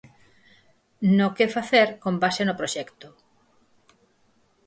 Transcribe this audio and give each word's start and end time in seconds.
No 1.17 1.27
'que 1.35 1.53
facer', 1.55 1.91
con 2.03 2.13
base 2.23 2.41
no 2.45 2.57
proxecto. 2.59 3.07